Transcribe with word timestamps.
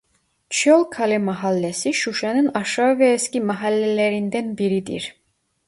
Çöl 0.49 0.83
Kale 0.83 1.17
Mahallesi 1.17 1.93
Şuşa'nın 1.93 2.47
aşağı 2.53 2.99
ve 2.99 3.13
eski 3.13 3.41
mahallelerinden 3.41 4.57
biridir. 4.57 5.15